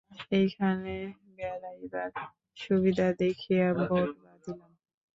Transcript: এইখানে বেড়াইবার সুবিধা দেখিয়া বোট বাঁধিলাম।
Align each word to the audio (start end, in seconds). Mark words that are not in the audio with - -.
এইখানে 0.31 0.95
বেড়াইবার 1.37 2.09
সুবিধা 2.57 3.07
দেখিয়া 3.21 3.67
বোট 3.79 4.09
বাঁধিলাম। 4.23 4.71